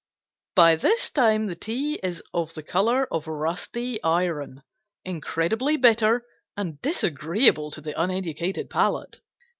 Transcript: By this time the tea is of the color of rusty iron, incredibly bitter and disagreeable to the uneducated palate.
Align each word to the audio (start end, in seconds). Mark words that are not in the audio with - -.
By 0.55 0.77
this 0.77 1.11
time 1.11 1.45
the 1.45 1.55
tea 1.55 1.99
is 2.01 2.23
of 2.33 2.55
the 2.55 2.63
color 2.63 3.05
of 3.13 3.27
rusty 3.27 4.01
iron, 4.01 4.63
incredibly 5.05 5.77
bitter 5.77 6.25
and 6.57 6.81
disagreeable 6.81 7.69
to 7.69 7.81
the 7.81 7.93
uneducated 8.01 8.67
palate. 8.71 9.21